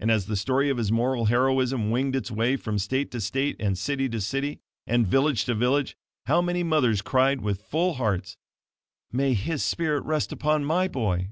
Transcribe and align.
And 0.00 0.10
as 0.10 0.26
the 0.26 0.34
story 0.36 0.70
of 0.70 0.76
his 0.76 0.90
moral 0.90 1.26
heroism 1.26 1.92
winged 1.92 2.16
its 2.16 2.32
way 2.32 2.56
from 2.56 2.80
state 2.80 3.12
to 3.12 3.20
state, 3.20 3.54
and 3.60 3.78
city 3.78 4.08
to 4.08 4.20
city, 4.20 4.58
and 4.88 5.06
village 5.06 5.44
to 5.44 5.54
village, 5.54 5.96
how 6.26 6.42
many 6.42 6.64
mothers 6.64 7.00
cried 7.00 7.42
with 7.42 7.62
full 7.62 7.94
hearts: 7.94 8.36
"May 9.12 9.34
his 9.34 9.62
spirit 9.62 10.00
rest 10.02 10.32
upon 10.32 10.64
my 10.64 10.88
boy!" 10.88 11.28